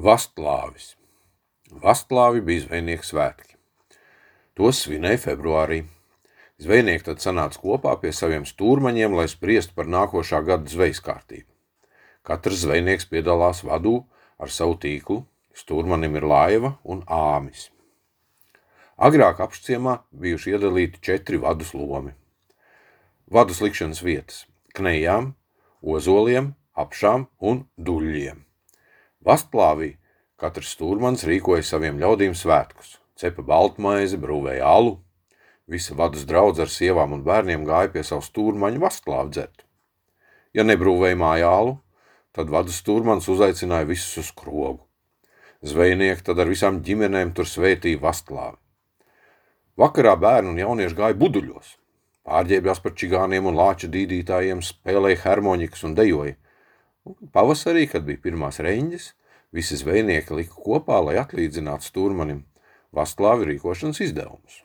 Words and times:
Vastlāvis. 0.00 0.94
Vastlāvi 1.82 2.40
bija 2.40 2.62
zvejnieku 2.62 3.04
svētki. 3.04 3.58
Tos 4.56 4.78
svinēja 4.86 5.18
februārī. 5.26 5.82
Zvejnieki 6.62 7.04
tad 7.10 7.20
sanāca 7.20 7.60
kopā 7.60 7.92
pie 8.00 8.14
saviem 8.16 8.46
stūrmaņiem, 8.48 9.18
lai 9.18 9.26
spriestu 9.28 9.76
par 9.76 9.90
nākošā 9.92 10.40
gada 10.46 10.72
zvejas 10.72 11.02
kārtību. 11.04 11.50
Katrs 12.24 12.64
zvejnieks 12.64 13.10
piedalās 13.12 13.60
vadū 13.66 13.98
ar 14.40 14.48
savu 14.48 14.80
tīklu, 14.80 15.20
stūrmanim 15.52 16.16
ir 16.16 16.30
laiva 16.32 16.74
un 16.80 17.04
āmis. 17.04 17.68
Agrāk 18.96 19.44
apšciemā 19.44 19.98
bijuši 20.16 20.56
iedalīti 20.56 21.04
četri 21.04 21.44
vadus 21.44 21.74
lomi. 21.76 22.16
Vadus 23.28 23.60
likšanas 23.60 24.00
vietas– 24.00 24.46
knejām, 24.78 25.34
ozoliem, 25.84 26.54
apšām 26.72 27.28
un 27.44 27.66
duļļiem. 27.76 28.46
Vastplāvī 29.20 29.98
katrs 30.40 30.70
stūrmans 30.72 31.26
rīkoja 31.28 31.64
saviem 31.66 31.98
ļaudīm 32.00 32.32
svētkus, 32.32 32.94
cepa 33.20 33.42
baltmaizi, 33.44 34.16
brūvēja 34.16 34.64
alu, 34.64 34.94
visa 35.68 35.92
vadus 35.98 36.24
draudz 36.24 36.62
ar 36.64 36.72
sievām 36.72 37.12
un 37.18 37.24
bērniem 37.26 37.66
gāja 37.68 37.92
pie 37.92 38.04
savu 38.06 38.24
stūrmaņu 38.24 38.80
vastplāvu 38.80 39.34
dzert. 39.34 39.66
Ja 40.56 40.64
nebrūvēja 40.64 41.20
mājā 41.20 41.50
alu, 41.52 41.76
tad 42.32 42.48
vadus 42.48 42.80
stūrmans 42.80 43.28
uzaicināja 43.28 43.90
visus 43.92 44.24
uz 44.24 44.32
krogu. 44.32 44.86
Zvejnieki 45.60 46.24
tad 46.24 46.40
ar 46.40 46.48
visām 46.48 46.80
ģimenēm 46.80 47.34
tur 47.36 47.44
svētīja 47.44 48.00
vastplāvi. 48.00 48.56
Vakarā 49.76 50.16
bērni 50.16 50.54
un 50.54 50.64
jaunieši 50.64 50.96
gāja 50.96 51.20
buduļos, 51.20 51.76
pārģērbjās 52.24 52.80
par 52.80 52.96
čigāniem 52.96 53.52
un 53.52 53.60
lāča 53.60 53.92
dīdītājiem, 53.92 54.64
spēlēja 54.64 55.26
harmonikas 55.26 55.84
un 55.84 55.94
dejoja. 55.98 56.38
Un 57.04 57.16
pavasarī, 57.32 57.86
kad 57.88 58.04
bija 58.08 58.20
pirmās 58.24 58.60
reņģes, 58.64 59.12
visi 59.52 59.78
zvejnieki 59.80 60.36
lika 60.38 60.56
kopā, 60.64 61.00
lai 61.04 61.18
atlīdzinātu 61.20 61.88
stūrmanim 61.90 62.44
vasklāvi 62.96 63.52
rīkošanas 63.52 64.02
izdevumus. 64.06 64.62